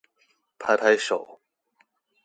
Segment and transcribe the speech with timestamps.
[0.57, 1.39] 拍拍手